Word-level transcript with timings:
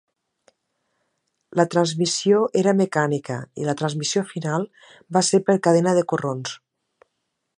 La 1.59 1.65
transmissió 1.73 2.39
era 2.61 2.73
mecànica 2.79 3.37
i 3.63 3.69
la 3.69 3.77
transmissió 3.83 4.25
final 4.33 4.67
va 5.19 5.25
ser 5.31 5.43
per 5.51 5.59
cadena 5.69 5.97
de 6.01 6.07
corrons. 6.15 6.57